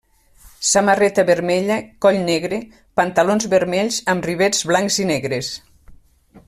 Samarreta 0.69 1.25
vermella, 1.27 1.77
coll 2.05 2.17
negre, 2.31 2.59
pantalons 3.01 3.47
vermells 3.55 4.01
amb 4.15 4.31
rivets 4.31 4.67
blancs 4.73 4.99
i 5.05 5.07
negres. 5.15 5.55